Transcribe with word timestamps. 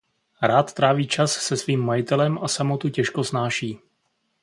Rád 0.41 0.73
tráví 0.73 1.07
čas 1.07 1.31
se 1.33 1.57
svým 1.57 1.85
majitelem 1.85 2.37
a 2.41 2.47
samotu 2.47 2.89
těžko 2.89 3.23
snáší. 3.23 3.79